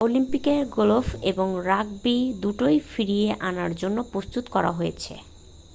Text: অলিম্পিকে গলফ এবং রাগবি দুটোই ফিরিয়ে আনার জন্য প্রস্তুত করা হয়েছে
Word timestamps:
অলিম্পিকে 0.05 0.55
গলফ 0.71 1.07
এবং 1.23 1.47
রাগবি 1.65 2.17
দুটোই 2.41 2.77
ফিরিয়ে 2.91 3.27
আনার 3.41 3.71
জন্য 3.75 3.97
প্রস্তুত 4.11 4.45
করা 4.49 4.71
হয়েছে 4.71 5.13